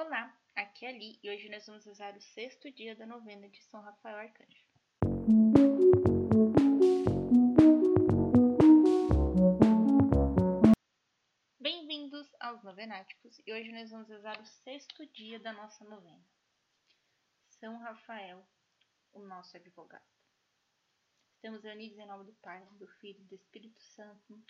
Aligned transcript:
Olá, 0.00 0.32
aqui 0.54 0.86
é 0.86 0.90
Ali 0.90 1.18
e 1.24 1.28
hoje 1.28 1.48
nós 1.48 1.66
vamos 1.66 1.84
rezar 1.84 2.16
o 2.16 2.20
sexto 2.20 2.70
dia 2.70 2.94
da 2.94 3.04
novena 3.04 3.48
de 3.48 3.60
São 3.64 3.80
Rafael 3.80 4.16
Arcanjo. 4.16 4.64
Bem-vindos 11.58 12.32
aos 12.38 12.62
Novenáticos 12.62 13.40
e 13.44 13.52
hoje 13.52 13.72
nós 13.72 13.90
vamos 13.90 14.08
rezar 14.08 14.40
o 14.40 14.46
sexto 14.46 15.04
dia 15.06 15.40
da 15.40 15.52
nossa 15.52 15.84
novena. 15.84 16.24
São 17.58 17.76
Rafael, 17.78 18.48
o 19.12 19.18
nosso 19.18 19.56
advogado. 19.56 20.06
Estamos 21.34 21.64
reunidos 21.64 21.98
em 21.98 22.06
nome 22.06 22.24
do 22.24 22.34
Pai, 22.34 22.64
do 22.78 22.86
Filho 23.00 23.20
e 23.20 23.24
do 23.24 23.34
Espírito 23.34 23.80
Santo. 23.80 24.40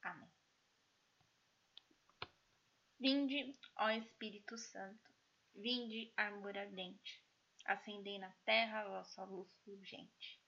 Amém. 0.00 0.35
Vinde, 2.98 3.54
ó 3.76 3.90
Espírito 3.90 4.56
Santo, 4.56 5.12
vinde, 5.54 6.10
amor 6.16 6.56
ardente, 6.56 7.22
acendei 7.66 8.18
na 8.18 8.30
terra 8.46 8.80
a 8.80 8.88
vossa 8.88 9.22
luz 9.24 9.54
fulgente. 9.64 10.40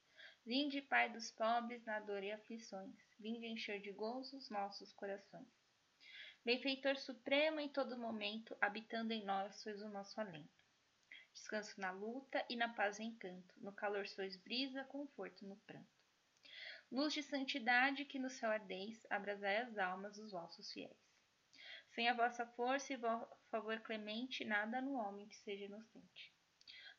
Vinde, 0.46 0.80
Pai 0.80 1.10
dos 1.10 1.30
pobres 1.30 1.84
na 1.84 2.00
dor 2.00 2.22
e 2.22 2.32
aflições, 2.32 2.96
vinde 3.20 3.46
encher 3.46 3.82
de 3.82 3.92
gozo 3.92 4.38
os 4.38 4.48
nossos 4.48 4.94
corações. 4.94 5.46
Benfeitor 6.42 6.96
supremo 6.96 7.60
em 7.60 7.68
todo 7.68 7.98
momento, 7.98 8.56
habitando 8.62 9.12
em 9.12 9.26
nós, 9.26 9.56
sois 9.56 9.82
o 9.82 9.88
nosso 9.90 10.18
alento. 10.18 10.64
Descanso 11.34 11.78
na 11.78 11.90
luta 11.90 12.42
e 12.48 12.56
na 12.56 12.70
paz 12.70 12.98
encanto, 12.98 13.54
no 13.58 13.74
calor 13.74 14.08
sois 14.08 14.38
brisa, 14.38 14.84
conforto 14.84 15.46
no 15.46 15.56
pranto. 15.58 15.86
Luz 16.90 17.12
de 17.12 17.22
santidade 17.22 18.06
que 18.06 18.18
no 18.18 18.30
céu 18.30 18.50
ardeis, 18.50 19.06
abrasai 19.10 19.58
as 19.58 19.76
almas 19.76 20.16
dos 20.16 20.32
vossos 20.32 20.72
fiéis. 20.72 21.07
Sem 21.98 22.08
a 22.08 22.14
vossa 22.14 22.46
força 22.46 22.94
e 22.94 22.98
favor 23.50 23.80
clemente, 23.80 24.44
nada 24.44 24.80
no 24.80 24.92
homem 24.92 25.26
que 25.26 25.34
seja 25.34 25.64
inocente. 25.64 26.32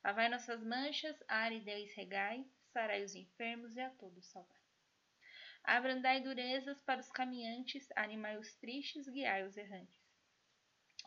Lavai 0.03 0.27
nossas 0.27 0.61
manchas, 0.61 1.15
aridez 1.25 1.93
regai, 1.95 2.45
sarai 2.73 3.05
os 3.05 3.15
enfermos 3.15 3.77
e 3.77 3.79
a 3.79 3.89
todos 3.91 4.25
salvai. 4.25 4.59
Abrandai 5.63 6.19
durezas 6.19 6.81
para 6.81 6.99
os 6.99 7.09
caminhantes, 7.09 7.87
animai 7.95 8.37
os 8.37 8.53
tristes, 8.55 9.07
guiai 9.07 9.47
os 9.47 9.55
errantes. 9.55 10.03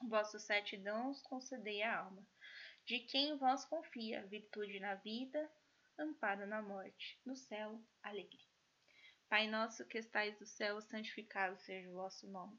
Vossos 0.08 0.44
sete 0.44 0.78
dons 0.78 1.20
concedei 1.24 1.82
à 1.82 1.98
alma, 1.98 2.26
de 2.86 2.98
quem 2.98 3.32
em 3.32 3.36
vós 3.36 3.66
confia, 3.66 4.26
virtude 4.26 4.80
na 4.80 4.94
vida, 4.94 5.52
amparo 5.98 6.46
na 6.46 6.62
morte, 6.62 7.20
no 7.26 7.36
céu, 7.36 7.78
alegria. 8.02 8.48
Pai 9.28 9.46
nosso 9.48 9.84
que 9.84 9.98
estais 9.98 10.40
no 10.40 10.46
céu, 10.46 10.80
santificado 10.80 11.58
seja 11.58 11.90
o 11.90 11.96
vosso 11.96 12.26
nome. 12.26 12.58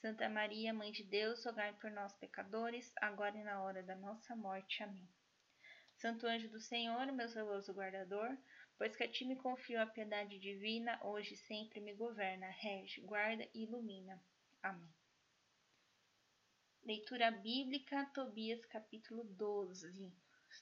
Santa 0.00 0.28
Maria, 0.28 0.72
Mãe 0.72 0.92
de 0.92 1.02
Deus, 1.02 1.44
rogai 1.44 1.72
por 1.72 1.90
nós, 1.90 2.14
pecadores, 2.14 2.92
agora 3.00 3.36
e 3.36 3.42
na 3.42 3.60
hora 3.64 3.82
da 3.82 3.96
nossa 3.96 4.36
morte. 4.36 4.80
Amém. 4.80 5.08
Santo 5.96 6.24
anjo 6.24 6.48
do 6.48 6.60
Senhor, 6.60 7.10
meu 7.10 7.26
zeloso 7.26 7.72
guardador, 7.72 8.38
pois 8.76 8.94
que 8.94 9.02
a 9.02 9.10
ti 9.10 9.24
me 9.24 9.34
confio 9.34 9.82
a 9.82 9.86
piedade 9.86 10.38
divina, 10.38 11.00
hoje 11.02 11.34
e 11.34 11.36
sempre 11.38 11.80
me 11.80 11.94
governa, 11.94 12.48
rege, 12.48 13.00
guarda 13.00 13.42
e 13.52 13.64
ilumina. 13.64 14.22
Amém. 14.62 14.94
Leitura 16.84 17.32
bíblica, 17.32 18.06
Tobias 18.14 18.64
capítulo 18.66 19.24
12. 19.24 20.14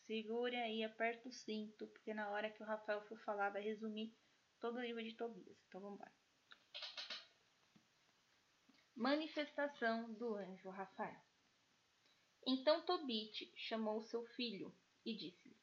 Segure 0.06 0.56
aí, 0.56 0.82
aperta 0.82 1.28
o 1.28 1.32
cinto, 1.32 1.86
porque 1.88 2.14
na 2.14 2.30
hora 2.30 2.50
que 2.50 2.62
o 2.62 2.66
Rafael 2.66 3.02
for 3.02 3.19
falar, 3.19 3.50
vai 3.50 3.62
resumir 3.62 4.16
todo 4.58 4.76
o 4.76 4.80
livro 4.80 5.04
de 5.04 5.14
Tobias. 5.14 5.58
Então 5.69 5.82
vamos 5.82 5.96
embora. 5.96 6.25
Manifestação 8.96 10.10
do 10.14 10.36
anjo 10.36 10.70
Rafael. 10.70 11.20
Então 12.46 12.80
Tobit 12.86 13.52
chamou 13.54 14.00
seu 14.00 14.24
filho 14.28 14.74
e 15.04 15.14
disse-lhe: 15.14 15.60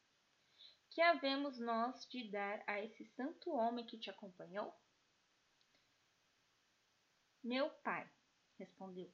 Que 0.92 1.02
havemos 1.02 1.58
nós 1.58 2.08
de 2.10 2.30
dar 2.30 2.64
a 2.68 2.80
esse 2.80 3.04
santo 3.16 3.50
homem 3.50 3.88
que 3.88 3.98
te 3.98 4.12
acompanhou? 4.12 4.72
Meu 7.44 7.72
pai, 7.80 8.08
respondeu. 8.60 9.12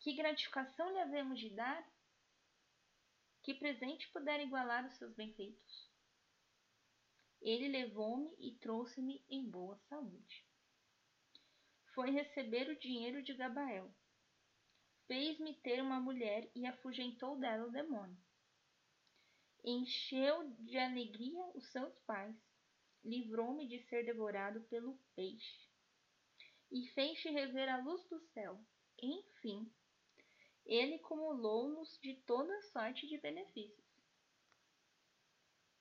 Que 0.00 0.14
gratificação 0.14 0.90
lhe 0.90 1.00
havemos 1.00 1.38
de 1.38 1.50
dar? 1.50 1.86
Que 3.42 3.52
presente 3.52 4.08
puder 4.08 4.40
igualar 4.40 4.86
os 4.86 4.94
seus 4.94 5.12
benfeitos? 5.12 5.90
Ele 7.42 7.68
levou-me 7.68 8.34
e 8.38 8.56
trouxe-me 8.56 9.22
em 9.28 9.50
boa 9.50 9.76
saúde 9.80 10.53
foi 11.94 12.10
receber 12.10 12.68
o 12.68 12.78
dinheiro 12.78 13.22
de 13.22 13.34
Gabael. 13.34 13.90
Fez-me 15.06 15.54
ter 15.60 15.80
uma 15.80 16.00
mulher 16.00 16.50
e 16.54 16.66
afugentou 16.66 17.38
dela 17.38 17.66
o 17.66 17.70
demônio. 17.70 18.16
Encheu 19.64 20.50
de 20.60 20.76
alegria 20.76 21.44
os 21.54 21.70
seus 21.70 21.96
pais, 22.00 22.36
livrou-me 23.04 23.66
de 23.66 23.82
ser 23.84 24.04
devorado 24.04 24.62
pelo 24.64 24.98
peixe, 25.14 25.68
e 26.70 26.86
fez-te 26.88 27.30
rever 27.30 27.68
a 27.68 27.78
luz 27.78 28.02
do 28.08 28.20
céu. 28.32 28.58
Enfim, 29.00 29.70
ele 30.66 30.98
cumulou-nos 30.98 31.98
de 32.00 32.14
toda 32.26 32.62
sorte 32.72 33.06
de 33.06 33.18
benefícios. 33.18 33.84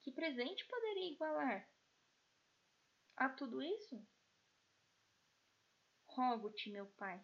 Que 0.01 0.11
presente 0.11 0.65
poderia 0.65 1.11
igualar 1.11 1.69
a 3.15 3.29
tudo 3.29 3.61
isso? 3.61 4.12
Rogo-te, 6.15 6.69
meu 6.69 6.85
pai, 6.93 7.23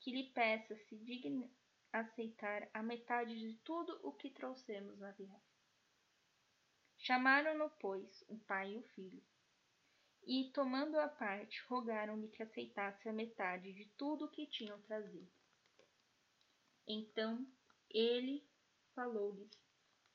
que 0.00 0.10
lhe 0.10 0.30
peça 0.32 0.76
se 0.76 0.96
digne 0.98 1.50
aceitar 1.92 2.68
a 2.74 2.82
metade 2.82 3.38
de 3.38 3.54
tudo 3.64 3.98
o 4.02 4.12
que 4.12 4.30
trouxemos 4.30 4.98
na 4.98 5.10
viagem. 5.12 5.48
Chamaram-no, 6.98 7.70
pois, 7.80 8.24
o 8.28 8.38
pai 8.40 8.72
e 8.72 8.78
o 8.78 8.82
filho, 8.94 9.22
e, 10.26 10.50
tomando 10.52 10.98
a 10.98 11.08
parte, 11.08 11.62
rogaram-lhe 11.68 12.28
que 12.28 12.42
aceitasse 12.42 13.08
a 13.08 13.12
metade 13.12 13.72
de 13.72 13.86
tudo 13.96 14.26
o 14.26 14.30
que 14.30 14.46
tinham 14.46 14.80
trazido. 14.82 15.32
Então 16.86 17.46
ele 17.88 18.46
falou-lhes 18.94 19.50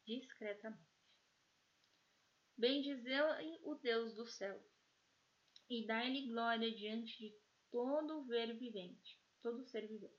discretamente: 0.06 0.84
Bendizei 2.56 3.20
o 3.64 3.76
Deus 3.76 4.14
do 4.14 4.28
céu 4.28 4.62
e 5.70 5.86
dai-lhe 5.86 6.28
glória 6.28 6.72
diante 6.72 7.18
de 7.18 7.34
todo 7.72 8.20
o 8.20 8.26
ver 8.26 8.58
vivente, 8.58 9.20
todo 9.42 9.66
ser 9.66 9.88
vivente. 9.88 10.14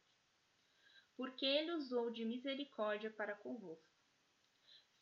Porque 1.16 1.46
ele 1.46 1.72
usou 1.72 2.10
de 2.10 2.24
misericórdia 2.24 3.10
para 3.10 3.36
convosco. 3.36 3.94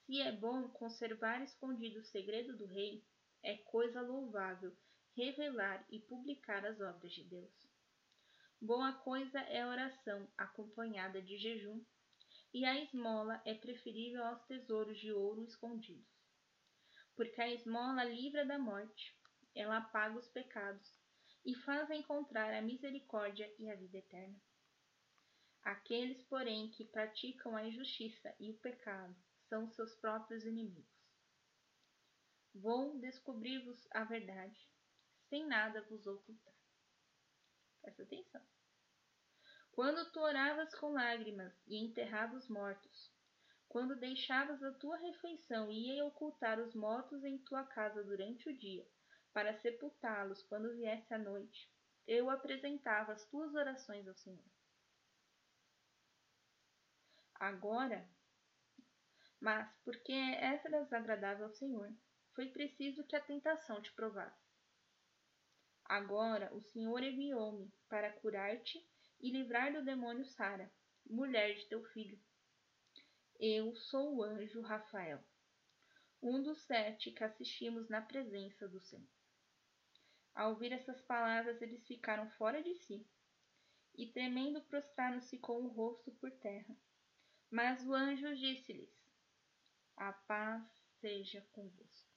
Se 0.05 0.21
é 0.21 0.33
bom 0.33 0.69
conservar 0.69 1.43
escondido 1.43 2.01
o 2.01 2.05
segredo 2.05 2.57
do 2.57 2.67
rei, 2.67 3.05
é 3.43 3.57
coisa 3.57 4.01
louvável 4.03 4.77
revelar 5.17 5.85
e 5.91 6.01
publicar 6.01 6.65
as 6.65 6.81
obras 6.81 7.13
de 7.13 7.25
Deus. 7.25 7.73
Boa 8.61 8.93
coisa 8.93 9.41
é 9.41 9.63
a 9.63 9.69
oração 9.69 10.31
acompanhada 10.37 11.21
de 11.21 11.37
jejum, 11.37 11.85
e 12.55 12.65
a 12.65 12.79
esmola 12.83 13.41
é 13.45 13.55
preferível 13.55 14.25
aos 14.25 14.45
tesouros 14.45 14.99
de 15.01 15.13
ouro 15.13 15.43
escondidos. 15.43 16.07
Porque 17.17 17.41
a 17.41 17.53
esmola 17.53 18.05
livra 18.05 18.45
da 18.45 18.59
morte, 18.59 19.17
ela 19.55 19.79
apaga 19.79 20.19
os 20.19 20.29
pecados 20.29 21.01
e 21.45 21.55
faz 21.55 21.91
encontrar 21.91 22.55
a 22.55 22.63
misericórdia 22.63 23.53
e 23.59 23.71
a 23.71 23.75
vida 23.75 23.99
eterna. 23.99 24.41
Aqueles, 25.63 26.23
porém, 26.25 26.71
que 26.71 26.85
praticam 26.85 27.57
a 27.57 27.65
injustiça 27.65 28.35
e 28.41 28.51
o 28.51 28.59
pecado 28.59 29.15
são 29.49 29.69
seus 29.71 29.95
próprios 29.97 30.45
inimigos. 30.45 30.91
Vou 32.55 32.99
descobrir-vos 32.99 33.87
a 33.93 34.05
verdade, 34.05 34.69
sem 35.29 35.47
nada 35.47 35.83
vos 35.83 36.07
ocultar. 36.07 36.55
Presta 37.81 38.03
atenção. 38.03 38.43
Quando 39.73 40.11
tu 40.13 40.21
oravas 40.21 40.75
com 40.75 40.93
lágrimas 40.93 41.55
e 41.67 41.83
enterravas 41.83 42.45
os 42.45 42.51
mortos, 42.51 43.11
quando 43.69 43.97
deixavas 43.97 44.63
a 44.63 44.73
tua 44.75 44.99
refeição 44.99 45.71
e 45.71 45.95
ia 45.95 46.05
ocultar 46.05 46.61
os 46.61 46.75
mortos 46.75 47.25
em 47.25 47.39
tua 47.39 47.65
casa 47.65 48.05
durante 48.05 48.49
o 48.51 48.59
dia, 48.59 48.87
para 49.33 49.59
sepultá-los 49.61 50.43
quando 50.45 50.75
viesse 50.75 51.13
a 51.15 51.19
noite, 51.19 51.71
eu 52.07 52.31
apresentava 52.31 53.13
as 53.13 53.25
tuas 53.27 53.55
orações 53.55 54.07
ao 54.09 54.15
Senhor. 54.15 54.45
Agora, 57.35 58.09
Mas, 59.41 59.69
porque 59.85 60.13
essa 60.13 60.69
era 60.69 60.85
desagradável 60.85 61.47
ao 61.47 61.53
Senhor, 61.53 61.93
foi 62.35 62.49
preciso 62.51 63.05
que 63.05 63.17
a 63.17 63.21
tentação 63.21 63.83
te 63.83 63.93
provasse. 63.93 64.41
Agora 65.85 66.55
o 66.55 66.63
Senhor 66.63 67.03
enviou-me 67.03 67.71
para 67.89 68.13
curar-te 68.13 68.79
e 69.21 69.31
livrar 69.31 69.73
do 69.73 69.85
demônio 69.85 70.25
Sara, 70.25 70.73
mulher 71.05 71.55
de 71.55 71.67
teu 71.69 71.83
filho. 71.87 72.19
Eu 73.41 73.75
sou 73.75 74.17
o 74.17 74.23
anjo 74.23 74.61
Rafael, 74.61 75.23
um 76.23 76.41
dos 76.43 76.63
sete 76.63 77.11
que 77.11 77.25
assistimos 77.25 77.89
na 77.89 78.01
presença 78.01 78.69
do 78.69 78.81
Senhor. 78.81 79.22
Ao 80.35 80.51
ouvir 80.51 80.73
essas 80.73 81.01
palavras, 81.03 81.61
eles 81.61 81.87
ficaram 81.87 82.31
fora 82.33 82.63
de 82.63 82.75
si 82.75 83.07
e, 83.95 84.11
tremendo, 84.13 84.63
prostraram-se 84.63 85.39
com 85.39 85.63
o 85.63 85.69
rosto 85.69 86.11
por 86.13 86.31
terra. 86.39 86.75
Mas 87.51 87.87
o 87.87 87.93
anjo 87.93 88.35
disse-lhes: 88.37 88.91
A 89.97 90.13
paz 90.13 90.65
seja 91.01 91.47
convosco. 91.53 92.11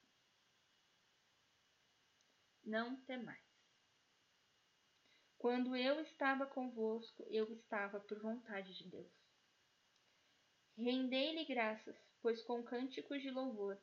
Não 2.63 2.95
temais. 3.01 3.43
Quando 5.37 5.75
eu 5.75 5.99
estava 5.99 6.47
convosco, 6.47 7.23
eu 7.29 7.51
estava 7.51 7.99
por 7.99 8.19
vontade 8.19 8.73
de 8.73 8.89
Deus. 8.89 9.13
Rendei-lhe 10.77 11.45
graças, 11.45 11.95
pois 12.21 12.41
com 12.41 12.63
cânticos 12.63 13.21
de 13.21 13.29
louvor 13.29 13.79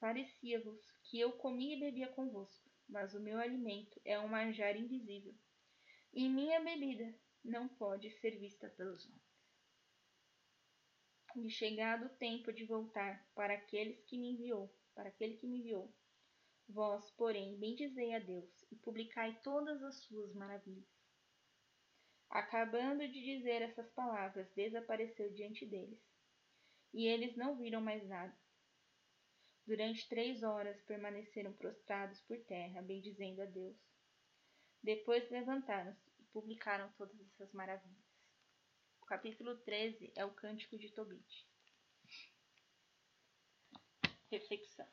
parecia-vos 0.00 0.80
que 1.02 1.20
eu 1.20 1.32
comia 1.32 1.76
e 1.76 1.80
bebia 1.80 2.08
convosco, 2.08 2.65
mas 2.88 3.14
o 3.14 3.20
meu 3.20 3.38
alimento 3.38 4.00
é 4.04 4.18
um 4.18 4.28
manjar 4.28 4.76
invisível, 4.76 5.34
e 6.12 6.28
minha 6.28 6.60
bebida 6.60 7.14
não 7.44 7.68
pode 7.68 8.10
ser 8.18 8.38
vista 8.38 8.68
pelos 8.70 9.06
homens 9.06 9.26
e 11.44 11.50
chegado 11.50 12.06
o 12.06 12.16
tempo 12.16 12.52
de 12.52 12.64
voltar 12.64 13.28
para 13.34 13.54
aqueles 13.54 14.02
que 14.04 14.18
me 14.18 14.32
enviou, 14.32 14.74
para 14.94 15.08
aquele 15.08 15.36
que 15.36 15.46
me 15.46 15.58
enviou. 15.58 15.94
Vós, 16.68 17.10
porém, 17.12 17.58
bendizei 17.58 18.14
a 18.14 18.18
Deus 18.18 18.50
e 18.72 18.76
publicai 18.76 19.38
todas 19.42 19.82
as 19.82 19.96
suas 20.04 20.34
maravilhas. 20.34 20.88
Acabando 22.30 23.06
de 23.06 23.22
dizer 23.22 23.62
essas 23.62 23.88
palavras, 23.90 24.50
desapareceu 24.54 25.32
diante 25.32 25.64
deles, 25.66 26.00
e 26.92 27.06
eles 27.06 27.36
não 27.36 27.56
viram 27.56 27.80
mais 27.80 28.06
nada. 28.08 28.34
Durante 29.66 30.08
três 30.08 30.44
horas 30.44 30.80
permaneceram 30.82 31.52
prostrados 31.52 32.20
por 32.20 32.38
terra, 32.44 32.80
bendizendo 32.82 33.42
a 33.42 33.46
Deus. 33.46 33.76
Depois 34.80 35.28
levantaram-se 35.28 36.08
e 36.20 36.24
publicaram 36.26 36.88
todas 36.92 37.20
essas 37.20 37.52
maravilhas. 37.52 38.06
O 39.02 39.06
capítulo 39.06 39.56
13 39.58 40.12
é 40.14 40.24
o 40.24 40.32
Cântico 40.34 40.78
de 40.78 40.90
Tobit. 40.92 41.48
Reflexão. 44.30 44.88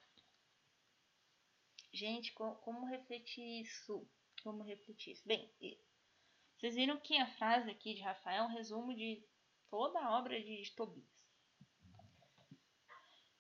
Gente, 1.92 2.34
como 2.34 2.88
refletir 2.88 3.62
isso? 3.62 4.10
Como 4.42 4.64
refletir 4.64 5.14
isso? 5.14 5.28
Bem, 5.28 5.54
vocês 6.58 6.74
viram 6.74 7.00
que 7.00 7.16
a 7.18 7.32
frase 7.38 7.70
aqui 7.70 7.94
de 7.94 8.02
Rafael 8.02 8.46
é 8.46 8.48
um 8.48 8.56
resumo 8.56 8.96
de 8.96 9.24
toda 9.70 10.00
a 10.00 10.18
obra 10.18 10.42
de 10.42 10.72
Tobias. 10.76 11.23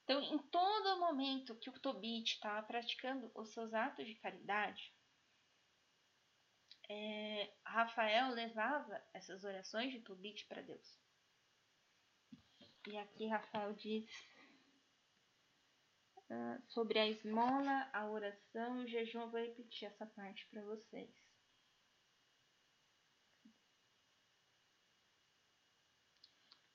Então, 0.03 0.21
em 0.21 0.37
todo 0.37 0.99
momento 0.99 1.55
que 1.55 1.69
o 1.69 1.79
Tobit 1.79 2.33
estava 2.33 2.61
praticando 2.65 3.31
os 3.35 3.53
seus 3.53 3.73
atos 3.73 4.05
de 4.05 4.15
caridade, 4.15 4.93
é, 6.89 7.53
Rafael 7.65 8.31
levava 8.31 9.01
essas 9.13 9.43
orações 9.43 9.93
de 9.93 10.01
Tobit 10.01 10.45
para 10.47 10.61
Deus. 10.61 10.99
E 12.87 12.97
aqui 12.97 13.27
Rafael 13.27 13.73
diz 13.73 14.05
uh, 16.29 16.61
sobre 16.67 16.99
a 16.99 17.07
esmola, 17.07 17.89
a 17.93 18.09
oração 18.09 18.81
e 18.81 18.83
o 18.83 18.87
jejum. 18.87 19.21
Eu 19.21 19.31
vou 19.31 19.39
repetir 19.39 19.87
essa 19.87 20.05
parte 20.05 20.45
para 20.47 20.61
vocês. 20.63 21.09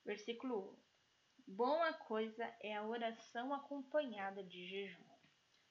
Versículo 0.07 0.73
1. 0.73 0.88
Boa 1.49 1.93
coisa 1.95 2.45
é 2.61 2.77
a 2.77 2.85
oração 2.85 3.53
acompanhada 3.53 4.45
de 4.45 4.69
jejum. 4.69 5.05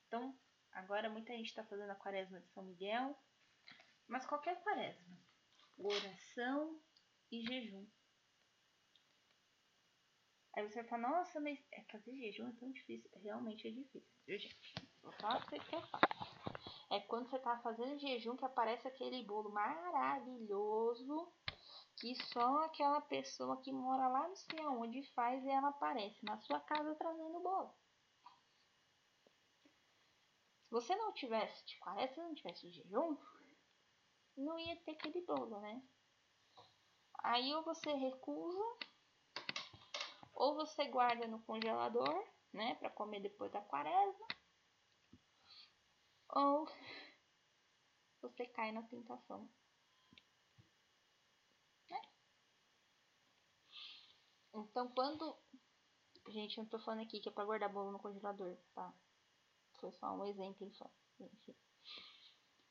Então, 0.07 0.37
agora 0.71 1.09
muita 1.09 1.33
gente 1.33 1.47
está 1.47 1.63
fazendo 1.63 1.91
a 1.91 1.95
quaresma 1.95 2.39
de 2.39 2.47
São 2.49 2.63
Miguel 2.63 3.15
mas 4.07 4.25
qualquer 4.25 4.61
quaresma, 4.63 5.17
oração 5.77 6.79
e 7.31 7.41
jejum. 7.45 7.85
Aí 10.53 10.67
você 10.67 10.83
fala, 10.85 11.09
nossa, 11.09 11.39
mas 11.39 11.59
é 11.71 11.83
fazer 11.83 12.15
jejum 12.15 12.47
é 12.47 12.53
tão 12.53 12.71
difícil. 12.71 13.11
Realmente 13.21 13.67
é 13.67 13.71
difícil, 13.71 14.17
viu, 14.25 14.39
gente? 14.39 14.73
Vou 15.03 15.11
falar 15.13 15.45
pra 15.45 15.59
que 15.59 15.75
é 15.75 15.81
fácil. 15.81 16.07
É 16.89 16.99
quando 17.01 17.29
você 17.29 17.37
tá 17.37 17.59
fazendo 17.59 17.99
jejum 17.99 18.35
que 18.35 18.45
aparece 18.45 18.87
aquele 18.87 19.23
bolo 19.23 19.51
maravilhoso 19.51 21.31
que 21.97 22.15
só 22.31 22.63
aquela 22.63 23.01
pessoa 23.01 23.59
que 23.61 23.71
mora 23.71 24.07
lá 24.07 24.27
não 24.27 24.35
sei 24.35 24.59
aonde 24.61 25.01
faz 25.13 25.43
e 25.43 25.49
ela 25.49 25.69
aparece 25.69 26.23
na 26.23 26.37
sua 26.37 26.59
casa 26.59 26.95
trazendo 26.95 27.39
bolo. 27.39 27.73
Se 30.63 30.71
você 30.71 30.95
não 30.95 31.13
tivesse 31.13 31.65
de 31.65 31.77
quaresma, 31.79 32.23
não 32.23 32.35
tivesse 32.35 32.69
jejum, 32.71 33.17
não 34.35 34.59
ia 34.59 34.75
ter 34.81 34.91
aquele 34.91 35.21
bolo, 35.21 35.59
né? 35.59 35.81
Aí 37.23 37.53
ou 37.55 37.63
você 37.63 37.91
recusa, 37.93 38.77
ou 40.33 40.55
você 40.55 40.85
guarda 40.85 41.27
no 41.27 41.41
congelador, 41.43 42.27
né, 42.53 42.75
para 42.75 42.91
comer 42.91 43.21
depois 43.21 43.51
da 43.51 43.61
quaresma, 43.61 44.27
ou 46.29 46.69
você 48.21 48.45
cai 48.45 48.71
na 48.71 48.83
tentação. 48.83 49.49
Então, 54.57 54.87
quando. 54.89 55.37
Gente, 56.29 56.57
eu 56.57 56.63
não 56.63 56.69
tô 56.69 56.79
falando 56.79 57.03
aqui 57.03 57.19
que 57.19 57.29
é 57.29 57.31
pra 57.31 57.45
guardar 57.45 57.71
bolo 57.71 57.91
no 57.91 57.99
congelador, 57.99 58.57
tá? 58.73 58.93
Foi 59.79 59.91
só 59.93 60.11
um 60.13 60.25
exemplo 60.25 60.69
só. 60.73 60.89
Enfim. 61.19 61.55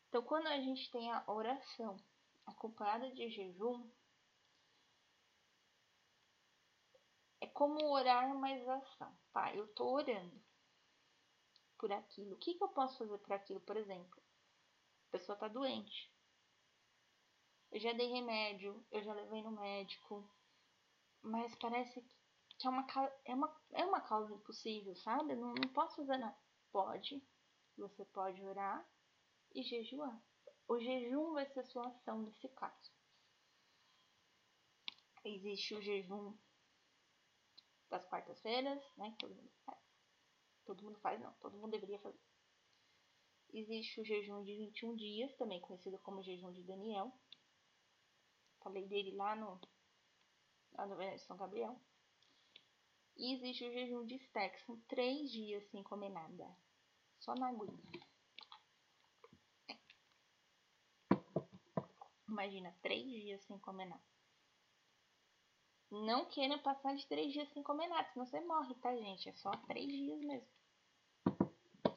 Então, 0.09 0.23
quando 0.23 0.47
a 0.49 0.61
gente 0.61 0.91
tem 0.91 1.11
a 1.11 1.25
oração 1.27 1.97
acompanhada 2.45 3.11
de 3.13 3.31
jejum, 3.31 3.89
é 7.41 7.47
como 7.47 7.91
orar 7.91 8.35
mais 8.35 8.67
ação. 8.69 9.17
Tá, 9.33 9.55
eu 9.55 9.67
tô 9.75 9.93
orando 9.93 10.43
por 11.79 11.93
aquilo. 11.93 12.35
O 12.35 12.39
que, 12.39 12.55
que 12.55 12.63
eu 12.63 12.69
posso 12.69 12.99
fazer 12.99 13.19
por 13.19 13.33
aquilo? 13.33 13.61
Por 13.61 13.77
exemplo, 13.77 14.23
a 15.09 15.13
pessoa 15.13 15.39
tá 15.39 15.49
doente. 15.49 16.13
Eu 17.71 17.81
já 17.81 17.93
dei 17.93 18.09
remédio, 18.09 18.85
eu 18.91 19.03
já 19.03 19.13
levei 19.13 19.43
no 19.43 19.51
médico, 19.51 20.29
mas 21.23 21.55
parece 21.57 22.01
que 22.59 22.67
é 22.67 22.71
uma, 22.71 22.87
é 23.25 23.35
uma, 23.35 23.61
é 23.73 23.85
uma 23.85 24.01
causa 24.01 24.33
impossível, 24.33 24.95
sabe? 24.97 25.35
Não, 25.35 25.55
não 25.55 25.73
posso 25.73 25.97
fazer 25.97 26.17
nada. 26.17 26.37
Pode, 26.73 27.23
você 27.77 28.05
pode 28.07 28.43
orar, 28.45 28.87
e 29.57 29.63
jejuar. 29.63 30.23
O 30.69 30.79
jejum 30.79 31.33
vai 31.33 31.47
ser 31.47 31.65
sua 31.65 31.89
ação 31.89 32.21
nesse 32.23 32.49
caso. 32.51 32.93
Existe 35.25 35.75
o 35.75 35.83
jejum 35.83 36.37
das 37.89 38.05
quartas-feiras, 38.07 38.83
né? 38.97 39.11
Que 39.13 39.17
todo 39.19 39.35
mundo 39.35 39.53
faz. 39.65 39.81
Todo 40.65 40.85
mundo 40.85 40.99
faz, 41.01 41.21
não. 41.21 41.33
Todo 41.35 41.57
mundo 41.57 41.71
deveria 41.71 41.99
fazer. 42.01 42.21
Existe 43.53 44.01
o 44.01 44.05
jejum 44.05 44.43
de 44.45 44.57
21 44.57 44.95
dias, 44.97 45.35
também 45.37 45.61
conhecido 45.61 45.99
como 46.01 46.23
jejum 46.23 46.53
de 46.53 46.63
Daniel. 46.63 47.13
Falei 48.63 48.87
dele 48.87 49.15
lá 49.15 49.35
no, 49.35 49.61
lá 50.77 50.87
no 50.87 50.97
de 50.97 51.19
São 51.21 51.37
Gabriel. 51.37 51.81
E 53.17 53.35
existe 53.35 53.65
o 53.65 53.73
jejum 53.73 54.05
de 54.05 54.19
Stex, 54.19 54.63
são 54.65 54.79
três 54.83 55.31
dias 55.31 55.65
sem 55.71 55.83
comer 55.83 56.11
nada. 56.11 56.47
Só 57.19 57.35
na 57.35 57.49
aguinha. 57.49 57.83
Imagina, 62.29 62.77
três 62.83 63.07
dias 63.07 63.43
sem 63.45 63.59
comer 63.59 63.87
nada. 63.87 64.05
Não 65.91 66.27
queira 66.27 66.59
passar 66.59 66.95
de 66.95 67.07
três 67.07 67.33
dias 67.33 67.49
sem 67.53 67.63
comer 67.63 67.87
nada, 67.87 68.07
senão 68.13 68.27
você 68.27 68.41
morre, 68.41 68.75
tá, 68.77 68.95
gente? 68.95 69.29
É 69.29 69.33
só 69.35 69.51
três 69.67 69.87
dias 69.87 70.21
mesmo. 70.21 70.49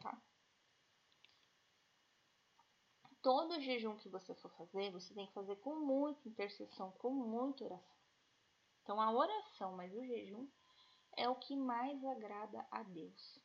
Tá? 0.02 0.22
Todo 3.22 3.60
jejum 3.60 3.98
que 3.98 4.08
você 4.08 4.34
for 4.36 4.52
fazer, 4.52 4.92
você 4.92 5.14
tem 5.14 5.28
que 5.28 5.34
fazer 5.34 5.58
com 5.58 5.76
muita 5.76 6.30
intercessão, 6.30 6.92
com 6.94 7.10
muita 7.10 7.66
oração. 7.66 7.99
Então, 8.90 9.00
a 9.00 9.12
oração 9.12 9.78
mais 9.78 9.94
o 9.94 10.04
jejum 10.04 10.48
é 11.16 11.30
o 11.30 11.36
que 11.36 11.56
mais 11.56 12.04
agrada 12.04 12.66
a 12.72 12.82
Deus. 12.82 13.40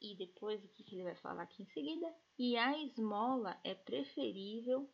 E 0.00 0.16
depois, 0.16 0.60
o 0.64 0.68
que 0.70 0.82
ele 0.92 1.04
vai 1.04 1.14
falar 1.14 1.44
aqui 1.44 1.62
em 1.62 1.66
seguida? 1.66 2.12
E 2.36 2.56
a 2.56 2.76
esmola 2.78 3.56
é 3.62 3.76
preferível 3.76 4.92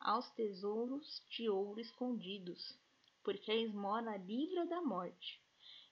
aos 0.00 0.28
tesouros 0.30 1.24
de 1.30 1.48
ouro 1.48 1.78
escondidos, 1.78 2.76
porque 3.22 3.52
a 3.52 3.56
esmola 3.56 4.16
livra 4.16 4.66
da 4.66 4.82
morte. 4.82 5.40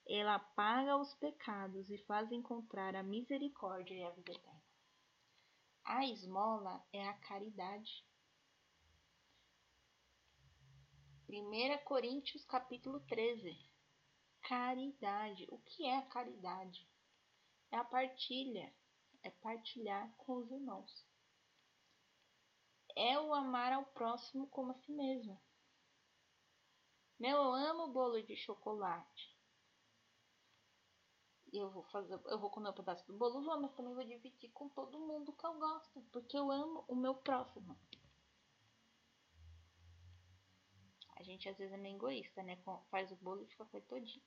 ela 0.08 0.34
apaga 0.34 0.96
os 0.96 1.14
pecados 1.14 1.88
e 1.88 1.98
faz 2.06 2.32
encontrar 2.32 2.96
a 2.96 3.04
misericórdia 3.04 3.94
e 3.94 4.02
a 4.02 4.10
vida 4.10 4.32
eterna. 4.32 4.62
A 5.84 6.04
esmola 6.06 6.84
é 6.92 7.06
a 7.06 7.14
caridade. 7.20 8.04
1 11.30 11.84
Coríntios 11.84 12.42
capítulo 12.46 13.00
13. 13.00 13.54
Caridade. 14.40 15.46
O 15.50 15.58
que 15.58 15.84
é 15.84 15.98
a 15.98 16.06
caridade? 16.06 16.88
É 17.70 17.76
a 17.76 17.84
partilha, 17.84 18.74
é 19.22 19.28
partilhar 19.28 20.10
com 20.16 20.38
os 20.38 20.50
irmãos. 20.50 21.06
É 22.96 23.20
o 23.20 23.34
amar 23.34 23.74
ao 23.74 23.84
próximo 23.84 24.46
como 24.46 24.72
a 24.72 24.74
si 24.76 24.90
mesmo. 24.90 25.38
Meu, 27.18 27.36
eu 27.36 27.52
amo 27.52 27.92
bolo 27.92 28.22
de 28.22 28.34
chocolate. 28.34 29.36
Eu 31.52 31.70
vou 31.70 31.82
fazer, 31.84 32.18
eu 32.24 32.38
vou 32.38 32.48
comer 32.48 32.70
um 32.70 32.74
pedaço 32.74 33.06
do 33.06 33.18
bolo, 33.18 33.42
vou, 33.42 33.60
mas 33.60 33.74
também 33.74 33.94
vou 33.94 34.04
dividir 34.04 34.50
com 34.52 34.70
todo 34.70 34.98
mundo 34.98 35.34
que 35.34 35.44
eu 35.44 35.58
gosto, 35.58 36.00
porque 36.10 36.38
eu 36.38 36.50
amo 36.50 36.86
o 36.88 36.96
meu 36.96 37.14
próximo. 37.14 37.78
A 41.18 41.22
gente 41.24 41.48
às 41.48 41.58
vezes 41.58 41.74
é 41.74 41.76
meio 41.76 41.96
egoísta, 41.96 42.42
né? 42.44 42.56
Faz 42.90 43.10
o 43.10 43.16
bolo 43.16 43.42
e 43.42 43.48
fica 43.48 43.64
com 43.64 43.76
ele 43.76 43.86
todinho. 43.86 44.24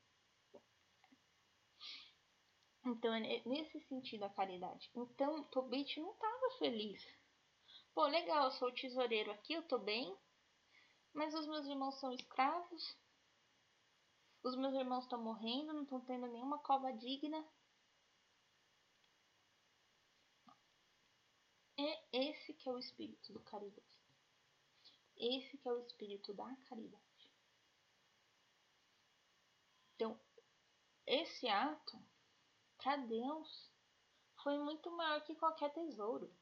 Então, 2.83 3.13
é 3.13 3.41
nesse 3.45 3.79
sentido 3.87 4.23
a 4.23 4.29
caridade. 4.29 4.91
Então, 4.95 5.43
Tobit 5.45 5.99
não 6.01 6.11
estava 6.11 6.51
feliz. 6.57 7.01
Pô, 7.93 8.05
legal, 8.07 8.45
eu 8.45 8.51
sou 8.51 8.69
o 8.69 8.73
tesoureiro 8.73 9.31
aqui, 9.31 9.53
eu 9.53 9.67
tô 9.67 9.77
bem. 9.77 10.17
Mas 11.13 11.33
os 11.33 11.47
meus 11.47 11.65
irmãos 11.67 11.99
são 11.99 12.11
escravos. 12.11 12.97
Os 14.43 14.55
meus 14.55 14.73
irmãos 14.73 15.03
estão 15.03 15.21
morrendo, 15.21 15.73
não 15.73 15.83
estão 15.83 16.01
tendo 16.01 16.25
nenhuma 16.27 16.57
cova 16.59 16.91
digna. 16.91 17.47
É 21.77 22.29
esse 22.29 22.53
que 22.53 22.67
é 22.67 22.71
o 22.73 22.79
espírito 22.79 23.31
do 23.31 23.39
caridoso. 23.41 24.00
Esse 25.17 25.57
que 25.57 25.67
é 25.67 25.71
o 25.71 25.79
espírito 25.79 26.33
da 26.33 26.55
caridade. 26.67 27.31
Então, 29.95 30.19
esse 31.05 31.47
ato, 31.47 31.97
para 32.77 32.97
Deus, 32.97 33.71
foi 34.43 34.57
muito 34.57 34.89
maior 34.91 35.23
que 35.23 35.35
qualquer 35.35 35.71
tesouro. 35.71 36.33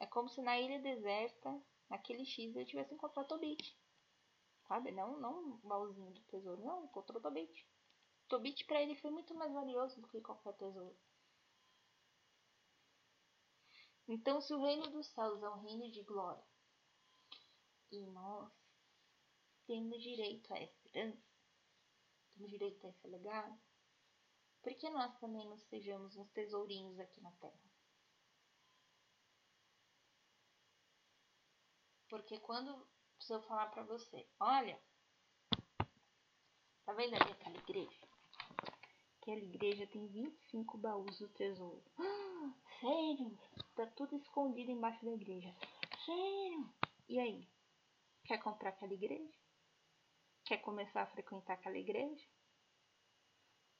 É 0.00 0.06
como 0.06 0.28
se 0.28 0.40
na 0.42 0.58
ilha 0.60 0.80
deserta, 0.80 1.60
naquele 1.88 2.24
X, 2.24 2.54
ele 2.54 2.66
tivesse 2.66 2.94
encontrado 2.94 3.26
Tobit. 3.26 3.76
Sabe? 4.66 4.90
Não, 4.92 5.18
não 5.18 5.38
um 5.38 5.56
baúzinho 5.68 6.12
do 6.12 6.20
tesouro. 6.24 6.62
Não, 6.62 6.84
encontrou 6.84 7.20
Tobit. 7.20 7.66
Tobit 8.28 8.64
para 8.66 8.82
ele 8.82 8.94
foi 8.96 9.10
muito 9.10 9.34
mais 9.34 9.52
valioso 9.52 10.00
do 10.00 10.08
que 10.08 10.20
qualquer 10.20 10.52
tesouro. 10.54 10.96
Então, 14.08 14.40
se 14.40 14.54
o 14.54 14.64
reino 14.64 14.88
dos 14.88 15.06
céus 15.08 15.42
é 15.42 15.50
um 15.50 15.60
reino 15.60 15.90
de 15.90 16.02
glória, 16.02 16.42
e 17.90 18.06
nós 18.06 18.50
temos 19.66 20.02
direito 20.02 20.52
a 20.54 20.58
essa 20.58 20.88
herança, 20.88 21.22
temos 22.32 22.50
direito 22.50 22.86
a 22.86 22.88
esse 22.88 23.06
legado, 23.06 23.60
por 24.62 24.74
que 24.74 24.88
nós 24.88 25.14
também 25.18 25.46
não 25.46 25.58
sejamos 25.58 26.16
uns 26.16 26.30
tesourinhos 26.30 26.98
aqui 26.98 27.20
na 27.20 27.30
terra? 27.32 27.60
Porque 32.08 32.38
quando 32.40 32.88
se 33.20 33.34
eu 33.34 33.42
falar 33.42 33.66
para 33.66 33.82
você, 33.82 34.26
olha, 34.40 34.80
tá 36.86 36.94
vendo 36.94 37.14
ali 37.14 37.30
aquela 37.30 37.58
igreja? 37.58 38.08
Aquela 39.20 39.40
igreja 39.40 39.86
tem 39.86 40.06
25 40.06 40.78
baús 40.78 41.18
do 41.18 41.28
tesouro. 41.28 41.84
Ah, 41.98 42.54
sério? 42.80 43.38
Tá 43.78 43.86
tudo 43.94 44.16
escondido 44.16 44.72
embaixo 44.72 45.04
da 45.04 45.12
igreja. 45.12 45.54
Sério? 46.04 46.74
E 47.08 47.20
aí? 47.20 47.48
Quer 48.24 48.38
comprar 48.38 48.70
aquela 48.70 48.92
igreja? 48.92 49.32
Quer 50.44 50.58
começar 50.62 51.02
a 51.02 51.06
frequentar 51.06 51.52
aquela 51.52 51.78
igreja? 51.78 52.26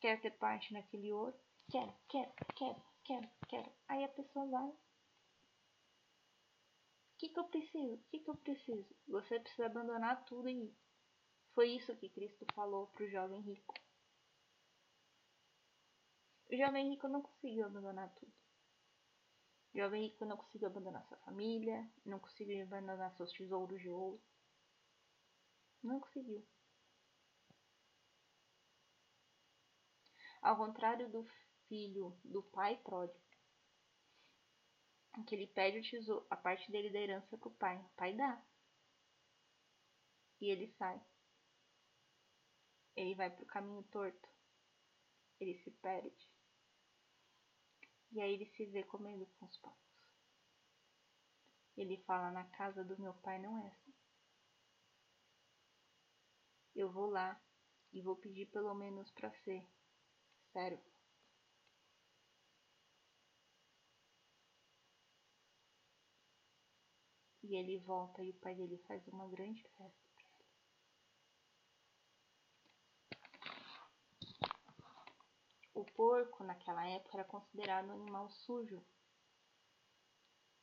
Quer 0.00 0.20
ter 0.20 0.30
parte 0.38 0.72
naquele 0.72 1.12
ouro? 1.12 1.36
Quero, 1.68 1.92
quero, 2.08 2.32
quero, 2.54 2.82
quero, 3.02 3.28
quero. 3.48 3.72
Aí 3.88 4.04
a 4.04 4.08
pessoa 4.08 4.46
vai 4.46 4.72
que, 7.18 7.28
que 7.30 7.40
eu 7.40 7.44
preciso? 7.48 7.94
O 7.94 8.04
que, 8.04 8.20
que 8.20 8.30
eu 8.30 8.36
preciso? 8.36 8.96
Você 9.08 9.40
precisa 9.40 9.66
abandonar 9.66 10.24
tudo 10.26 10.48
e 10.48 10.72
foi 11.54 11.70
isso 11.70 11.96
que 11.96 12.08
Cristo 12.08 12.46
falou 12.54 12.86
para 12.86 13.04
o 13.04 13.10
jovem 13.10 13.40
rico. 13.40 13.74
O 16.52 16.56
jovem 16.56 16.90
rico 16.90 17.08
não 17.08 17.20
conseguiu 17.20 17.66
abandonar 17.66 18.14
tudo. 18.14 18.32
O 19.74 19.78
jovem 19.78 20.08
rico 20.08 20.24
não 20.24 20.36
conseguiu 20.36 20.68
abandonar 20.68 21.04
sua 21.06 21.18
família, 21.18 21.88
não 22.04 22.18
conseguiu 22.18 22.62
abandonar 22.64 23.14
seus 23.16 23.32
tesouros 23.32 23.80
de 23.80 23.88
ouro. 23.88 24.20
Não 25.82 26.00
conseguiu. 26.00 26.44
Ao 30.40 30.56
contrário 30.56 31.10
do 31.10 31.24
filho 31.68 32.18
do 32.24 32.42
pai 32.42 32.76
pródigo, 32.78 33.28
que 35.24 35.34
ele 35.34 35.46
pede 35.46 35.78
o 35.78 35.82
tesouro, 35.82 36.26
a 36.30 36.36
parte 36.36 36.70
dele 36.70 36.90
da 36.90 36.98
herança 37.00 37.36
pro 37.36 37.50
pai. 37.50 37.76
O 37.78 37.88
pai 37.96 38.14
dá. 38.14 38.42
E 40.40 40.46
ele 40.50 40.72
sai. 40.78 41.00
Ele 42.96 43.14
vai 43.14 43.30
pro 43.30 43.46
caminho 43.46 43.82
torto. 43.84 44.28
Ele 45.40 45.54
se 45.62 45.70
perde. 45.70 46.37
E 48.12 48.20
aí 48.20 48.32
ele 48.34 48.46
se 48.46 48.64
vê 48.66 48.82
comendo 48.84 49.26
com 49.38 49.46
os 49.46 49.56
porcos. 49.58 49.88
Ele 51.76 51.96
fala: 51.98 52.30
Na 52.30 52.44
casa 52.44 52.84
do 52.84 53.00
meu 53.00 53.14
pai 53.14 53.38
não 53.38 53.58
é 53.58 53.68
assim. 53.68 53.94
Eu 56.74 56.90
vou 56.90 57.10
lá 57.10 57.40
e 57.92 58.00
vou 58.02 58.16
pedir 58.16 58.46
pelo 58.46 58.74
menos 58.74 59.10
para 59.12 59.30
ser 59.42 59.66
servo. 60.52 60.82
E 67.42 67.56
ele 67.56 67.78
volta 67.78 68.22
e 68.22 68.30
o 68.30 68.34
pai 68.34 68.54
dele 68.54 68.78
faz 68.86 69.06
uma 69.08 69.26
grande 69.26 69.62
festa 69.62 70.06
para 70.14 70.24
ele. 70.28 70.44
O 75.78 75.84
porco, 75.84 76.42
naquela 76.42 76.84
época, 76.88 77.18
era 77.18 77.24
considerado 77.24 77.86
um 77.86 77.92
animal 77.92 78.28
sujo. 78.28 78.84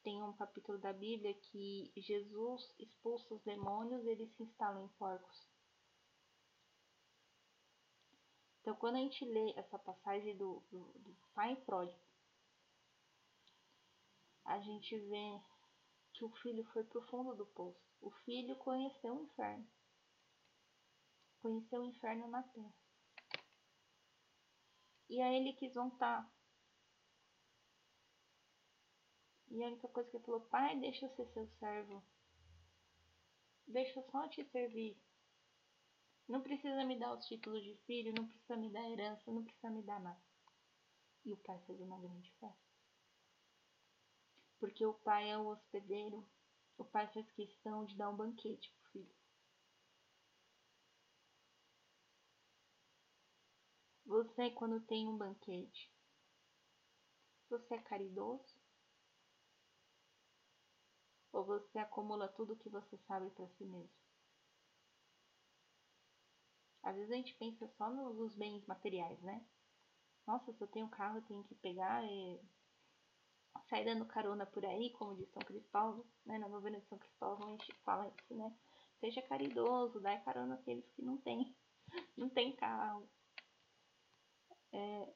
Tem 0.03 0.21
um 0.21 0.33
capítulo 0.33 0.77
da 0.77 0.91
Bíblia 0.91 1.33
que 1.35 1.89
Jesus 1.95 2.75
expulsa 2.77 3.33
os 3.33 3.41
demônios 3.43 4.03
e 4.03 4.09
eles 4.09 4.29
se 4.35 4.43
instalam 4.43 4.83
em 4.83 4.89
porcos. 4.99 5.47
Então, 8.59 8.75
quando 8.75 8.97
a 8.97 8.99
gente 8.99 9.23
lê 9.23 9.53
essa 9.55 9.79
passagem 9.79 10.35
do, 10.35 10.61
do, 10.69 10.83
do 10.99 11.15
pai 11.33 11.55
pródigo, 11.61 12.03
a 14.43 14.59
gente 14.59 14.99
vê 14.99 15.41
que 16.11 16.25
o 16.25 16.29
filho 16.41 16.65
foi 16.73 16.83
para 16.83 16.99
o 16.99 17.07
fundo 17.07 17.33
do 17.33 17.45
poço. 17.45 17.79
O 18.01 18.11
filho 18.25 18.57
conheceu 18.57 19.15
o 19.15 19.23
inferno. 19.23 19.65
Conheceu 21.41 21.79
o 21.79 21.85
inferno 21.85 22.27
na 22.27 22.43
terra. 22.43 22.84
E 25.09 25.21
aí 25.21 25.35
ele 25.37 25.53
quis 25.53 25.73
voltar. 25.73 26.29
E 29.49 29.63
a 29.63 29.67
única 29.67 29.87
coisa 29.87 30.09
que 30.09 30.17
ele 30.17 30.25
falou, 30.25 30.41
pai, 30.41 30.79
deixa 30.79 31.05
eu 31.05 31.15
ser 31.15 31.27
seu 31.27 31.47
servo. 31.59 32.03
Deixa 33.67 33.99
eu 33.99 34.03
só 34.11 34.27
te 34.27 34.43
servir. 34.45 34.97
Não 36.27 36.41
precisa 36.41 36.83
me 36.83 36.97
dar 36.97 37.13
os 37.13 37.25
títulos 37.25 37.63
de 37.63 37.75
filho, 37.85 38.13
não 38.17 38.27
precisa 38.27 38.57
me 38.57 38.69
dar 38.71 38.89
herança, 38.89 39.31
não 39.31 39.43
precisa 39.43 39.69
me 39.69 39.83
dar 39.83 39.99
nada. 39.99 40.21
E 41.23 41.33
o 41.33 41.37
pai 41.37 41.59
fez 41.65 41.79
uma 41.79 41.99
grande 41.99 42.31
festa 42.39 42.65
porque 44.65 44.85
o 44.85 44.93
pai 44.93 45.29
é 45.29 45.37
o 45.37 45.47
hospedeiro, 45.47 46.27
o 46.77 46.83
pai 46.83 47.07
faz 47.13 47.31
questão 47.33 47.85
de 47.85 47.95
dar 47.95 48.09
um 48.09 48.15
banquete 48.15 48.71
pro 48.71 48.91
filho. 48.91 49.15
Você, 54.15 54.49
quando 54.51 54.79
tem 54.79 55.09
um 55.09 55.17
banquete, 55.17 55.91
você 57.49 57.73
é 57.73 57.79
caridoso? 57.79 58.55
Ou 61.33 61.43
você 61.43 61.79
acumula 61.79 62.29
tudo 62.29 62.55
que 62.55 62.69
você 62.69 62.97
sabe 63.09 63.29
para 63.31 63.45
si 63.49 63.65
mesmo? 63.65 63.89
Às 66.81 66.95
vezes 66.95 67.11
a 67.11 67.15
gente 67.15 67.33
pensa 67.33 67.67
só 67.77 67.89
nos 67.89 68.33
bens 68.35 68.65
materiais, 68.65 69.21
né? 69.21 69.45
Nossa, 70.25 70.53
se 70.53 70.61
eu 70.61 70.67
tenho 70.69 70.87
carro, 70.87 71.17
eu 71.17 71.23
tenho 71.23 71.43
que 71.43 71.55
pegar 71.55 72.01
e 72.05 72.39
sair 73.67 73.83
dando 73.83 74.05
carona 74.05 74.45
por 74.45 74.65
aí, 74.65 74.93
como 74.93 75.17
de 75.17 75.25
São 75.25 75.41
Cristóvão, 75.43 76.05
né? 76.25 76.37
Na 76.37 76.47
novena 76.47 76.79
de 76.79 76.87
São 76.87 76.97
Cristóvão 76.97 77.49
a 77.49 77.51
gente 77.51 77.73
fala 77.83 78.07
isso, 78.07 78.33
né? 78.33 78.55
seja 79.01 79.21
caridoso, 79.23 79.99
dá 79.99 80.17
carona 80.21 80.55
àqueles 80.55 80.89
que 80.95 81.01
não 81.01 81.17
têm, 81.17 81.53
não 82.15 82.29
tem 82.29 82.55
carro. 82.55 83.09
É, 84.75 85.13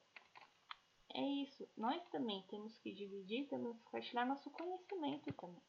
é 1.14 1.22
isso. 1.42 1.68
Nós 1.76 2.02
também 2.08 2.42
temos 2.48 2.78
que 2.78 2.94
dividir, 2.94 3.46
temos 3.48 3.76
que 3.76 3.84
compartilhar 3.84 4.24
nosso 4.24 4.50
conhecimento 4.50 5.32
também. 5.34 5.62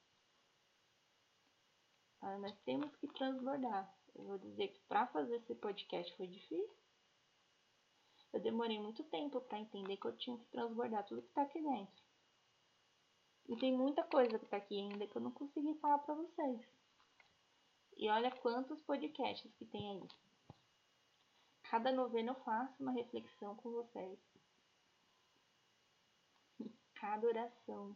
Ah, 2.21 2.37
nós 2.37 2.57
temos 2.61 2.95
que 2.97 3.07
transbordar. 3.07 3.93
Eu 4.15 4.23
vou 4.23 4.37
dizer 4.37 4.69
que 4.69 4.79
para 4.81 5.07
fazer 5.07 5.35
esse 5.35 5.55
podcast 5.55 6.15
foi 6.15 6.27
difícil. 6.27 6.81
Eu 8.31 8.39
demorei 8.39 8.79
muito 8.79 9.03
tempo 9.05 9.41
para 9.41 9.59
entender 9.59 9.97
que 9.97 10.07
eu 10.07 10.15
tinha 10.15 10.37
que 10.37 10.45
transbordar 10.45 11.05
tudo 11.05 11.23
que 11.23 11.27
está 11.27 11.41
aqui 11.41 11.61
dentro. 11.61 12.03
E 13.49 13.57
tem 13.57 13.75
muita 13.75 14.03
coisa 14.03 14.39
que 14.39 14.45
está 14.45 14.57
aqui 14.57 14.79
ainda 14.79 15.05
que 15.05 15.15
eu 15.17 15.21
não 15.21 15.31
consegui 15.31 15.73
falar 15.79 15.97
para 15.99 16.13
vocês. 16.13 16.61
E 17.97 18.07
olha 18.07 18.31
quantos 18.31 18.81
podcasts 18.83 19.53
que 19.55 19.65
tem 19.65 19.89
aí. 19.89 20.07
Cada 21.71 21.89
novena 21.89 22.31
eu 22.31 22.43
faço 22.43 22.83
uma 22.83 22.91
reflexão 22.91 23.55
com 23.55 23.71
vocês. 23.71 24.19
Cada 26.95 27.25
oração. 27.25 27.95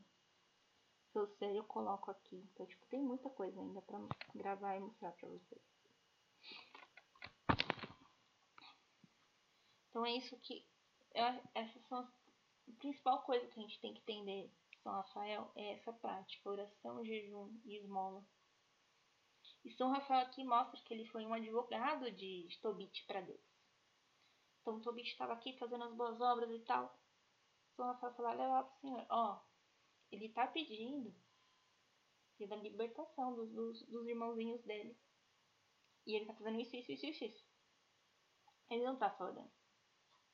Se 1.11 1.19
eu 1.19 1.27
sei, 1.35 1.59
eu 1.59 1.63
coloco 1.65 2.09
aqui. 2.09 2.37
Então, 2.37 2.65
tipo, 2.67 2.85
tem 2.85 3.03
muita 3.03 3.29
coisa 3.29 3.59
ainda 3.59 3.81
para 3.81 3.99
gravar 4.33 4.77
e 4.77 4.79
mostrar 4.79 5.11
para 5.11 5.27
vocês. 5.27 5.61
Então 9.89 10.05
é 10.05 10.11
isso 10.13 10.39
que. 10.39 10.65
Essas 11.53 11.85
são 11.89 11.97
as, 11.97 12.07
a 12.69 12.71
principal 12.79 13.23
coisa 13.23 13.45
que 13.47 13.59
a 13.59 13.61
gente 13.61 13.81
tem 13.81 13.93
que 13.93 13.99
entender 13.99 14.49
São 14.83 14.93
Rafael 14.93 15.51
é 15.53 15.73
essa 15.73 15.91
prática, 15.91 16.49
oração, 16.49 17.03
jejum 17.03 17.53
e 17.65 17.75
esmola. 17.75 18.25
E 19.65 19.71
São 19.73 19.91
Rafael 19.91 20.21
aqui 20.21 20.45
mostra 20.45 20.79
que 20.79 20.93
ele 20.93 21.05
foi 21.07 21.25
um 21.25 21.33
advogado 21.33 22.09
de 22.09 22.47
Tobit 22.61 23.05
para 23.05 23.19
Deus. 23.19 23.54
Então 24.65 24.81
Tobit 24.81 25.11
estava 25.11 25.33
aqui 25.33 25.55
fazendo 25.59 25.83
as 25.83 25.93
boas 25.93 26.19
obras 26.19 26.49
e 26.49 26.59
tal. 26.61 26.99
São 27.75 27.85
Rafael 27.85 28.15
falou, 28.15 28.31
levar 28.31 28.63
para 28.63 28.73
o 28.73 28.79
Senhor, 28.79 29.05
ó, 29.11 29.39
ele 30.11 30.25
está 30.25 30.47
pedindo 30.47 31.15
pela 32.35 32.55
libertação 32.55 33.35
dos, 33.35 33.51
dos, 33.51 33.83
dos 33.83 34.07
irmãozinhos 34.07 34.63
dele. 34.63 34.97
E 36.07 36.15
ele 36.15 36.23
está 36.23 36.33
fazendo 36.33 36.59
isso, 36.59 36.75
isso, 36.75 36.91
isso, 36.91 37.25
isso. 37.25 37.45
Ele 38.71 38.83
não 38.83 38.95
está 38.95 39.11
só. 39.11 39.29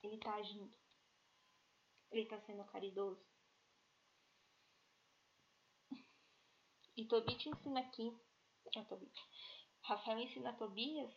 Ele 0.02 0.16
está 0.16 0.36
agindo. 0.36 0.74
Ele 2.10 2.24
está 2.24 2.40
sendo 2.40 2.64
caridoso. 2.64 3.22
E 6.96 7.06
Tobit 7.06 7.50
ensina 7.50 7.82
aqui. 7.82 8.18
É 8.78 8.84
Tobit. 8.86 9.22
Rafael 9.82 10.20
ensina 10.20 10.52
a 10.52 10.54
Tobias 10.54 11.14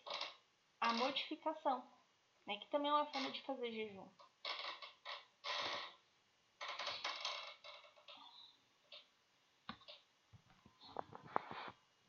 a 0.80 0.92
mortificação. 0.94 1.88
Né, 2.46 2.58
que 2.58 2.68
também 2.68 2.90
é 2.90 2.94
uma 2.94 3.06
forma 3.06 3.30
de 3.30 3.40
fazer 3.42 3.70
jejum. 3.72 4.08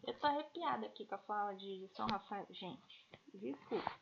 Eu 0.04 0.20
tô 0.20 0.27
arrepiada 0.27 0.86
aqui 0.86 1.06
com 1.06 1.15
a 1.15 1.20
fala 1.20 1.56
de 1.56 1.89
São 1.96 2.06
Rafael, 2.06 2.46
gente. 2.51 3.08
Desculpa. 3.34 4.00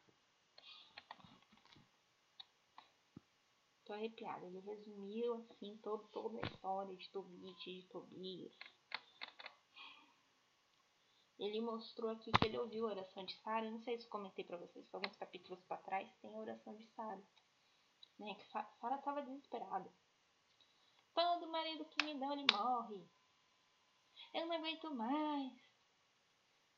Tô 3.85 3.93
arrepiada. 3.93 4.45
Ele 4.45 4.59
resumiu, 4.59 5.35
assim, 5.35 5.77
todo, 5.77 6.07
toda 6.09 6.39
a 6.39 6.47
história 6.47 6.95
de 6.95 7.09
Tobit, 7.09 7.81
de 7.81 7.87
Tobias. 7.87 8.53
Ele 11.43 11.59
mostrou 11.59 12.09
aqui 12.09 12.31
que 12.31 12.45
ele 12.45 12.57
ouviu 12.57 12.87
a 12.87 12.91
oração 12.91 13.25
de 13.25 13.35
Sara. 13.41 13.69
Não 13.69 13.81
sei 13.81 13.99
se 13.99 14.07
comentei 14.07 14.45
para 14.45 14.55
vocês, 14.55 14.87
que 14.87 14.95
alguns 14.95 15.13
capítulos 15.17 15.61
para 15.65 15.75
trás 15.75 16.09
tem 16.21 16.33
a 16.33 16.39
oração 16.39 16.73
de 16.73 16.87
Sara. 16.91 17.21
Né? 18.17 18.33
Que 18.35 18.45
Sara 18.45 18.95
estava 18.95 19.21
desesperada. 19.23 19.93
Todo 21.13 21.51
marido 21.51 21.83
que 21.83 22.05
me 22.05 22.17
dá, 22.17 22.31
ele 22.31 22.45
morre. 22.49 23.05
Eu 24.33 24.45
não 24.45 24.55
aguento 24.55 24.95
mais. 24.95 25.53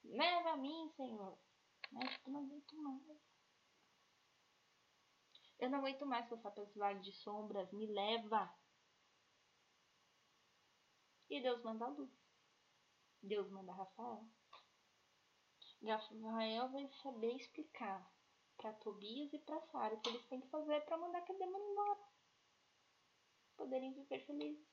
Leva 0.03 0.53
a 0.53 0.57
mim, 0.57 0.91
Senhor. 0.97 1.37
Mas 1.91 2.19
eu 2.25 2.33
não 2.33 2.39
aguento 2.45 2.75
mais. 2.77 3.21
Eu 5.59 5.69
não 5.69 5.77
aguento 5.77 6.07
mais 6.07 6.27
passar 6.27 6.49
pelos 6.49 6.73
vales 6.73 7.05
de 7.05 7.13
sombras. 7.13 7.71
Me 7.71 7.85
leva. 7.85 8.51
E 11.29 11.39
Deus 11.39 11.61
manda 11.61 11.85
a 11.85 11.89
luz. 11.89 12.11
Deus 13.21 13.47
manda 13.51 13.71
Rafael. 13.71 14.27
Rafael 15.91 16.69
vai 16.69 16.87
saber 17.01 17.35
explicar 17.35 18.09
para 18.57 18.73
Tobias 18.73 19.33
e 19.33 19.39
para 19.39 19.61
Sara 19.67 19.95
o 19.95 19.99
que 19.99 20.09
eles 20.09 20.25
têm 20.27 20.41
que 20.41 20.49
fazer 20.49 20.81
para 20.81 20.97
mandar 20.97 21.19
aquele 21.19 21.39
demônio 21.39 21.71
embora. 21.71 21.99
Poderem 23.57 23.93
viver 23.93 24.25
felizes. 24.25 24.65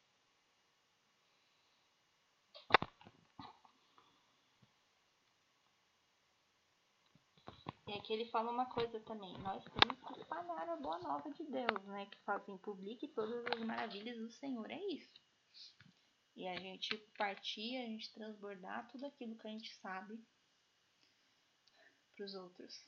E 7.86 7.92
aqui 7.94 8.12
ele 8.12 8.24
fala 8.30 8.50
uma 8.50 8.66
coisa 8.66 8.98
também. 9.00 9.36
Nós 9.40 9.62
temos 9.64 10.00
que 10.02 10.20
espalhar 10.20 10.68
a 10.68 10.76
boa 10.76 10.98
nova 11.00 11.30
de 11.30 11.44
Deus, 11.44 11.84
né? 11.84 12.06
Que 12.06 12.18
fala 12.20 12.38
assim, 12.38 12.56
publique 12.58 13.08
todas 13.08 13.44
as 13.46 13.60
maravilhas 13.64 14.16
do 14.16 14.30
Senhor. 14.30 14.70
É 14.70 14.80
isso. 14.86 15.12
E 16.34 16.48
a 16.48 16.56
gente 16.56 16.96
partir, 17.18 17.76
a 17.76 17.86
gente 17.86 18.10
transbordar 18.14 18.88
tudo 18.88 19.04
aquilo 19.04 19.36
que 19.36 19.46
a 19.46 19.50
gente 19.50 19.74
sabe 19.76 20.18
para 22.14 22.24
os 22.24 22.34
outros. 22.34 22.84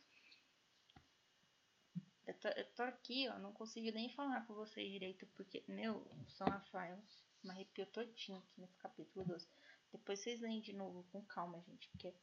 Eu 2.27 2.35
tô, 2.39 2.49
eu 2.49 2.65
tô, 2.73 2.83
aqui, 2.83 3.29
ó, 3.29 3.39
não 3.39 3.53
consigo 3.53 3.91
nem 3.95 4.09
falar 4.15 4.47
com 4.47 4.55
vocês 4.55 4.91
direito, 4.91 5.27
porque, 5.35 5.63
meu, 5.69 6.07
São 6.29 6.47
Rafael 6.47 6.99
me 7.43 7.51
arrepiou 7.51 7.87
todinho 7.89 8.39
aqui 8.39 8.61
nesse 8.61 8.77
capítulo 8.79 9.27
12. 9.27 9.47
Depois 9.93 10.21
vocês 10.21 10.41
leem 10.41 10.61
de 10.61 10.73
novo 10.73 11.05
com 11.13 11.25
calma, 11.27 11.61
gente, 11.61 11.89
porque 11.91 12.15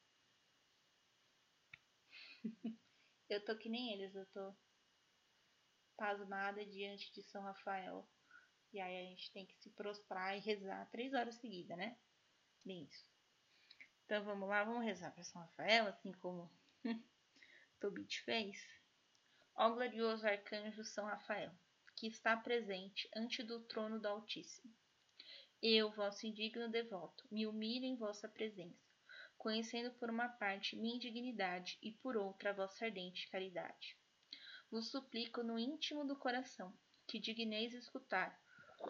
eu 3.29 3.45
tô 3.45 3.55
que 3.57 3.69
nem 3.69 3.93
eles, 3.93 4.15
eu 4.15 4.25
tô 4.27 4.55
pasmada 5.95 6.65
diante 6.65 7.13
de 7.13 7.21
São 7.21 7.43
Rafael. 7.43 8.07
E 8.73 8.79
aí 8.79 9.05
a 9.05 9.09
gente 9.09 9.31
tem 9.31 9.45
que 9.45 9.55
se 9.57 9.69
prostrar 9.69 10.35
e 10.35 10.39
rezar 10.39 10.89
três 10.89 11.13
horas 11.13 11.35
seguidas, 11.35 11.77
né? 11.77 11.95
Bem 12.65 12.85
isso. 12.85 13.05
Então 14.05 14.23
vamos 14.23 14.49
lá, 14.49 14.63
vamos 14.63 14.83
rezar 14.83 15.11
para 15.11 15.23
São 15.23 15.41
Rafael, 15.41 15.87
assim 15.87 16.11
como 16.13 16.51
Tobit 17.79 18.21
fez. 18.23 18.57
Ó 19.55 19.69
glorioso 19.71 20.25
arcanjo 20.25 20.83
São 20.83 21.05
Rafael, 21.05 21.51
que 21.95 22.07
está 22.07 22.35
presente 22.37 23.09
ante 23.15 23.43
do 23.43 23.59
trono 23.61 23.99
do 23.99 24.07
Altíssimo. 24.07 24.73
Eu, 25.61 25.91
vosso 25.91 26.25
indigno 26.25 26.69
devoto, 26.69 27.27
me 27.31 27.45
humilho 27.45 27.85
em 27.85 27.95
vossa 27.95 28.27
presença 28.27 28.91
conhecendo 29.41 29.89
por 29.95 30.07
uma 30.07 30.29
parte 30.29 30.75
minha 30.75 30.97
indignidade 30.97 31.75
e 31.81 31.91
por 31.91 32.15
outra 32.15 32.53
vossa 32.53 32.85
ardente 32.85 33.27
caridade. 33.31 33.97
Vos 34.69 34.91
suplico 34.91 35.41
no 35.41 35.57
íntimo 35.57 36.05
do 36.05 36.15
coração 36.15 36.71
que 37.07 37.17
digneis 37.17 37.73
escutar 37.73 38.39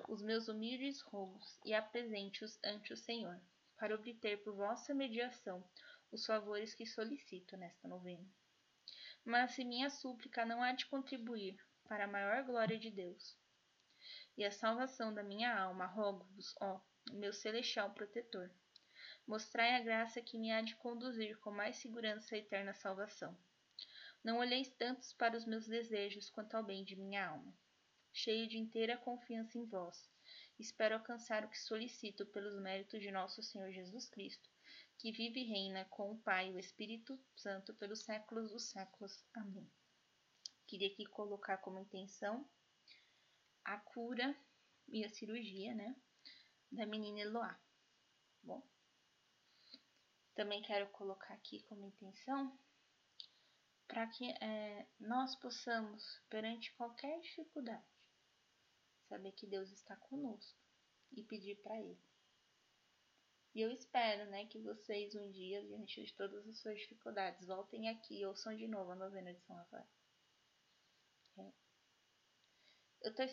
os 0.10 0.22
meus 0.22 0.50
humildes 0.50 1.00
rogos 1.00 1.58
e 1.64 1.74
apresente-os 1.74 2.60
ante 2.66 2.92
o 2.92 2.98
Senhor, 2.98 3.40
para 3.78 3.96
obter 3.96 4.44
por 4.44 4.54
vossa 4.54 4.94
mediação 4.94 5.64
os 6.12 6.26
favores 6.26 6.74
que 6.74 6.86
solicito 6.86 7.56
nesta 7.58 7.88
novena. 7.88 8.28
Mas 9.24 9.52
se 9.52 9.64
minha 9.64 9.90
súplica 9.90 10.46
não 10.46 10.62
há 10.62 10.72
de 10.72 10.86
contribuir 10.88 11.58
para 11.86 12.06
a 12.06 12.08
maior 12.08 12.44
glória 12.44 12.80
de 12.80 12.92
Deus 12.92 13.38
e 14.38 14.44
a 14.44 14.52
salvação 14.52 15.14
da 15.14 15.24
minha 15.24 15.56
alma, 15.58 15.86
rogo-vos, 15.86 16.56
ó, 16.60 16.82
meu 17.12 17.32
celestial 17.32 17.94
protetor, 17.94 18.52
Mostrai 19.28 19.76
a 19.76 19.80
graça 19.80 20.22
que 20.22 20.38
me 20.38 20.52
há 20.52 20.62
de 20.62 20.76
conduzir 20.76 21.40
com 21.40 21.52
mais 21.52 21.78
segurança 21.78 22.36
à 22.36 22.38
eterna 22.38 22.74
salvação. 22.74 23.38
Não 24.22 24.40
olheis 24.40 24.70
tantos 24.72 25.14
para 25.14 25.38
os 25.38 25.46
meus 25.46 25.68
desejos 25.68 26.30
quanto 26.30 26.56
ao 26.56 26.64
bem 26.64 26.84
de 26.84 26.98
minha 26.98 27.28
alma. 27.28 27.58
Cheio 28.12 28.46
de 28.48 28.58
inteira 28.58 28.98
confiança 28.98 29.58
em 29.58 29.66
vós, 29.66 30.11
espero 30.62 30.96
alcançar 30.96 31.44
o 31.44 31.50
que 31.50 31.60
solicito 31.60 32.26
pelos 32.28 32.62
méritos 32.62 33.02
de 33.02 33.12
nosso 33.12 33.42
Senhor 33.42 33.72
Jesus 33.72 34.08
Cristo, 34.08 34.50
que 34.98 35.12
vive 35.12 35.42
e 35.42 35.48
reina 35.48 35.86
com 35.86 36.12
o 36.12 36.20
Pai 36.20 36.50
e 36.50 36.54
o 36.54 36.60
Espírito 36.60 37.20
Santo 37.36 37.74
pelos 37.74 38.04
séculos 38.04 38.52
dos 38.52 38.70
séculos. 38.70 39.26
Amém. 39.34 39.70
Queria 40.68 40.88
aqui 40.88 41.06
colocar 41.06 41.58
como 41.58 41.80
intenção 41.80 42.48
a 43.66 43.78
cura 43.78 44.36
e 44.88 45.04
a 45.04 45.10
cirurgia, 45.10 45.74
né, 45.74 45.96
da 46.72 46.86
menina 46.86 47.22
Eloá. 47.22 47.60
Bom, 48.44 48.66
também 50.36 50.62
quero 50.62 50.88
colocar 50.90 51.34
aqui 51.34 51.64
como 51.64 51.86
intenção 51.86 52.58
para 53.88 54.08
que 54.08 54.30
é, 54.42 54.88
nós 55.00 55.36
possamos, 55.36 56.22
perante 56.30 56.74
qualquer 56.76 57.20
dificuldade, 57.20 57.84
saber 59.12 59.34
que 59.34 59.46
Deus 59.46 59.70
está 59.72 59.96
conosco 59.98 60.58
e 61.12 61.22
pedir 61.24 61.58
para 61.58 61.78
Ele. 61.78 62.00
E 63.54 63.60
eu 63.60 63.70
espero, 63.70 64.30
né, 64.32 64.46
que 64.46 64.58
vocês 64.60 65.14
um 65.16 65.30
dia, 65.30 65.62
diante 65.62 66.02
de 66.02 66.14
todas 66.14 66.48
as 66.48 66.58
suas 66.60 66.80
dificuldades, 66.80 67.46
voltem 67.46 67.90
aqui 67.90 68.20
e 68.20 68.26
ouçam 68.26 68.56
de 68.56 68.66
novo 68.68 68.92
a 68.92 68.96
novena 68.96 69.34
de 69.34 69.42
São 69.42 69.58
Rafael. 69.58 69.88
É. 71.38 71.52
Eu 73.02 73.14
tô 73.14 73.24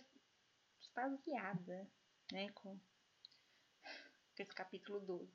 extasiada, 0.80 1.88
né, 2.32 2.50
com, 2.54 2.76
com 2.76 4.42
esse 4.42 4.52
capítulo 4.52 4.98
12. 4.98 5.32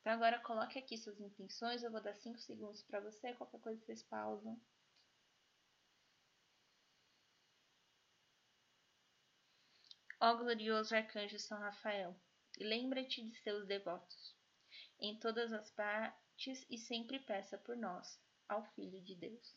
Então 0.00 0.14
agora 0.14 0.40
coloque 0.40 0.78
aqui 0.78 0.96
suas 0.96 1.20
intenções, 1.20 1.82
eu 1.82 1.92
vou 1.92 2.00
dar 2.00 2.16
5 2.16 2.38
segundos 2.38 2.82
para 2.84 3.00
você, 3.00 3.34
qualquer 3.34 3.60
coisa 3.60 3.84
vocês 3.84 4.02
pausam. 4.04 4.58
Ó 10.24 10.36
glorioso 10.36 10.94
arcanjo 10.94 11.36
São 11.36 11.58
Rafael, 11.58 12.14
lembra-te 12.56 13.20
de 13.28 13.34
seus 13.40 13.66
devotos, 13.66 14.36
em 15.00 15.18
todas 15.18 15.52
as 15.52 15.68
partes 15.72 16.64
e 16.70 16.78
sempre 16.78 17.18
peça 17.18 17.58
por 17.58 17.76
nós, 17.76 18.20
ao 18.48 18.64
Filho 18.66 19.02
de 19.02 19.16
Deus. 19.16 19.56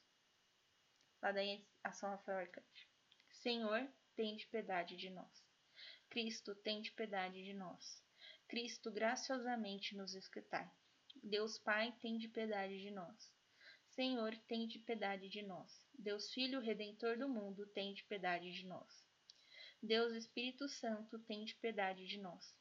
Daí 1.21 1.63
a 1.83 1.91
São 1.91 2.09
Rafael 2.09 2.39
Arcanjo. 2.39 2.87
Senhor, 3.29 3.87
tem 4.15 4.35
de 4.37 4.47
piedade 4.47 4.97
de 4.97 5.11
nós. 5.11 5.45
Cristo, 6.09 6.55
tem 6.55 6.81
de 6.81 6.91
piedade 6.93 7.43
de 7.43 7.53
nós. 7.53 8.03
Cristo, 8.47 8.91
graciosamente 8.91 9.95
nos 9.95 10.15
escutai. 10.15 10.67
Deus 11.21 11.59
Pai, 11.59 11.95
tem 12.01 12.17
de 12.17 12.27
piedade 12.27 12.81
de 12.81 12.89
nós. 12.89 13.31
Senhor, 13.89 14.35
tem 14.47 14.65
de 14.65 14.79
piedade 14.79 15.29
de 15.29 15.43
nós. 15.43 15.85
Deus 15.93 16.33
Filho, 16.33 16.59
Redentor 16.59 17.19
do 17.19 17.29
mundo, 17.29 17.67
tem 17.67 17.93
de 17.93 18.03
piedade 18.05 18.51
de 18.51 18.65
nós. 18.65 19.04
Deus 19.85 20.13
Espírito 20.13 20.67
Santo, 20.67 21.19
tem 21.19 21.45
de 21.45 21.53
piedade 21.55 22.07
de 22.07 22.17
nós. 22.17 22.57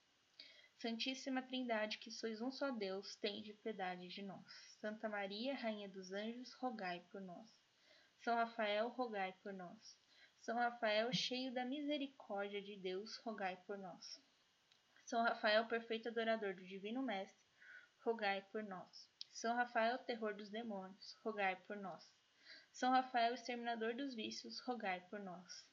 Santíssima 0.76 1.40
Trindade, 1.40 1.96
que 1.96 2.10
sois 2.10 2.42
um 2.42 2.52
só 2.52 2.70
Deus, 2.70 3.16
tem 3.16 3.42
de 3.42 3.54
piedade 3.54 4.08
de 4.08 4.20
nós. 4.20 4.44
Santa 4.78 5.08
Maria, 5.08 5.54
Rainha 5.54 5.88
dos 5.88 6.12
Anjos, 6.12 6.52
rogai 6.52 7.02
por 7.10 7.22
nós. 7.22 7.50
São 8.20 8.34
Rafael, 8.34 8.90
rogai 8.90 9.32
por 9.42 9.54
nós. 9.54 9.98
São 10.42 10.56
Rafael, 10.56 11.10
cheio 11.14 11.50
da 11.54 11.64
misericórdia 11.64 12.60
de 12.60 12.76
Deus, 12.76 13.16
rogai 13.16 13.56
por 13.66 13.78
nós. 13.78 14.20
São 15.06 15.22
Rafael, 15.22 15.66
perfeito 15.66 16.10
adorador 16.10 16.54
do 16.54 16.66
Divino 16.66 17.02
Mestre, 17.02 17.42
rogai 18.04 18.42
por 18.52 18.62
nós. 18.62 19.10
São 19.32 19.56
Rafael, 19.56 19.96
terror 20.00 20.34
dos 20.34 20.50
demônios, 20.50 21.16
rogai 21.24 21.56
por 21.66 21.76
nós. 21.78 22.04
São 22.70 22.90
Rafael, 22.90 23.32
exterminador 23.32 23.94
dos 23.94 24.14
vícios, 24.14 24.60
rogai 24.60 25.00
por 25.08 25.20
nós. 25.20 25.66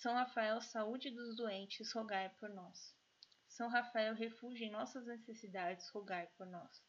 São 0.00 0.14
Rafael, 0.14 0.62
saúde 0.62 1.10
dos 1.10 1.36
doentes, 1.36 1.92
rogai 1.92 2.30
por 2.40 2.48
nós. 2.48 2.96
São 3.46 3.68
Rafael, 3.68 4.14
refúgio 4.14 4.64
em 4.64 4.70
nossas 4.70 5.04
necessidades, 5.04 5.90
rogai 5.90 6.26
por 6.38 6.46
nós. 6.46 6.82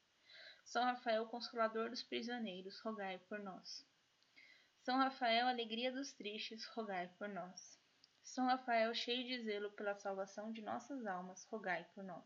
São 0.64 0.82
Rafael, 0.82 1.26
consolador 1.26 1.90
dos 1.90 2.02
prisioneiros, 2.02 2.80
rogai 2.80 3.20
por 3.28 3.38
nós. 3.40 3.86
São 4.80 4.96
Rafael, 4.96 5.50
alegria 5.50 5.92
dos 5.92 6.14
tristes, 6.14 6.64
rogai 6.68 7.10
por 7.18 7.28
nós. 7.28 7.78
São 8.24 8.46
Rafael, 8.46 8.96
cheio 8.96 9.28
de 9.28 9.44
zelo 9.44 9.74
pela 9.74 9.94
salvação 9.94 10.50
de 10.54 10.62
nossas 10.62 11.06
almas, 11.06 11.44
rogai 11.52 11.84
por 11.94 12.06
nós. 12.06 12.24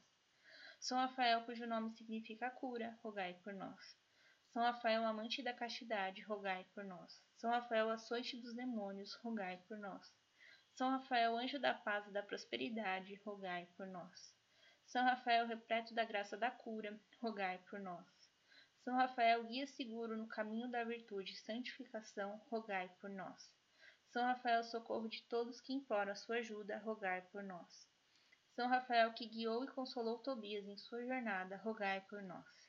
São 0.80 1.00
Rafael, 1.00 1.43
cujo 1.45 1.65
nome 1.65 1.95
significa 1.98 2.52
cura, 2.52 2.95
rogai 3.02 3.34
por 3.43 3.56
nós. 3.56 3.98
São 4.54 4.62
Rafael, 4.62 5.04
amante 5.04 5.41
da 5.41 5.52
castidade, 5.52 6.21
rogai 6.21 6.63
por 6.76 6.84
nós. 6.84 7.19
São 7.38 7.50
Rafael, 7.50 7.89
açoite 7.89 8.39
dos 8.39 8.54
demônios, 8.54 9.15
rogai 9.15 9.58
por 9.67 9.80
nós. 9.80 10.13
São 10.75 10.89
Rafael, 10.89 11.38
anjo 11.38 11.57
da 11.57 11.73
paz 11.73 12.05
e 12.05 12.11
da 12.11 12.21
prosperidade, 12.21 13.15
rogai 13.23 13.65
por 13.77 13.88
nós. 13.88 14.35
São 14.85 15.05
Rafael, 15.05 15.47
repleto 15.47 15.93
da 15.93 16.03
graça 16.03 16.35
da 16.35 16.51
cura, 16.51 16.99
rogai 17.21 17.59
por 17.69 17.79
nós. 17.79 18.05
São 18.83 18.93
Rafael, 18.93 19.45
guia 19.45 19.65
seguro 19.67 20.17
no 20.17 20.27
caminho 20.27 20.69
da 20.69 20.83
virtude 20.83 21.31
e 21.31 21.38
santificação, 21.38 22.41
rogai 22.49 22.93
por 22.99 23.09
nós. 23.09 23.49
São 24.09 24.21
Rafael, 24.21 24.65
socorro 24.65 25.07
de 25.07 25.23
todos 25.23 25.61
que 25.61 25.71
imploram 25.71 26.11
a 26.11 26.15
sua 26.15 26.39
ajuda, 26.39 26.77
rogai 26.79 27.21
por 27.31 27.41
nós. 27.41 27.88
São 28.51 28.67
Rafael, 28.67 29.13
que 29.13 29.27
guiou 29.27 29.63
e 29.63 29.71
consolou 29.71 30.19
Tobias 30.19 30.67
em 30.67 30.77
sua 30.77 31.05
jornada, 31.05 31.55
rogai 31.55 32.01
por 32.01 32.21
nós. 32.21 32.65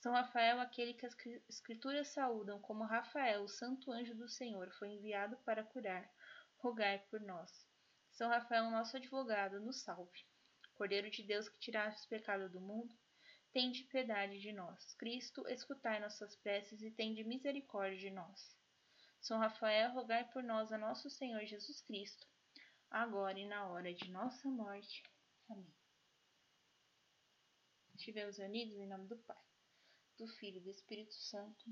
São 0.00 0.12
Rafael, 0.12 0.60
aquele 0.60 0.94
que 0.94 1.04
as 1.04 1.14
Escrituras 1.46 2.08
saúdam 2.08 2.58
como 2.60 2.84
Rafael, 2.84 3.42
o 3.42 3.48
santo 3.48 3.92
anjo 3.92 4.14
do 4.14 4.30
Senhor, 4.30 4.70
foi 4.78 4.92
enviado 4.92 5.36
para 5.44 5.62
curar, 5.62 6.08
rogai 6.58 6.98
por 7.10 7.20
nós. 7.20 7.66
São 8.10 8.28
Rafael, 8.28 8.70
nosso 8.70 8.96
advogado, 8.96 9.60
nos 9.60 9.82
salve. 9.82 10.26
Cordeiro 10.74 11.10
de 11.10 11.22
Deus 11.22 11.48
que 11.48 11.58
tiraste 11.58 12.06
o 12.06 12.08
pecado 12.08 12.48
do 12.48 12.60
mundo, 12.60 12.96
tende 13.52 13.84
piedade 13.84 14.38
de 14.40 14.52
nós. 14.52 14.94
Cristo, 14.94 15.46
escutai 15.48 16.00
nossas 16.00 16.36
preces 16.36 16.82
e 16.82 16.90
tende 16.90 17.24
misericórdia 17.24 17.98
de 17.98 18.10
nós. 18.10 18.56
São 19.20 19.38
Rafael, 19.38 19.92
rogai 19.92 20.24
por 20.30 20.42
nós 20.42 20.72
a 20.72 20.78
nosso 20.78 21.10
Senhor 21.10 21.44
Jesus 21.44 21.80
Cristo, 21.82 22.26
agora 22.90 23.38
e 23.38 23.46
na 23.46 23.66
hora 23.68 23.92
de 23.92 24.10
nossa 24.10 24.48
morte. 24.48 25.02
Amém. 25.50 25.74
Estivemos 27.94 28.38
unidos 28.38 28.76
em 28.78 28.86
nome 28.86 29.08
do 29.08 29.18
Pai, 29.18 29.42
do 30.16 30.28
Filho 30.28 30.58
e 30.58 30.60
do 30.60 30.70
Espírito 30.70 31.14
Santo. 31.14 31.64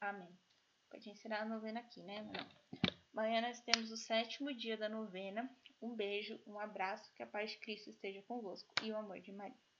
Amém. 0.00 0.38
Pode 0.88 1.10
encerrar 1.10 1.42
a 1.42 1.46
novena 1.46 1.80
aqui, 1.80 2.02
né? 2.02 2.26
Amanhã 3.12 3.42
nós 3.42 3.60
temos 3.60 3.90
o 3.90 3.96
sétimo 3.96 4.54
dia 4.54 4.76
da 4.76 4.88
novena. 4.88 5.50
Um 5.82 5.94
beijo, 5.94 6.40
um 6.46 6.58
abraço, 6.58 7.12
que 7.14 7.22
a 7.22 7.26
paz 7.26 7.50
de 7.50 7.58
Cristo 7.58 7.90
esteja 7.90 8.22
convosco 8.22 8.72
e 8.82 8.90
o 8.90 8.96
amor 8.96 9.20
de 9.20 9.30
Maria. 9.32 9.71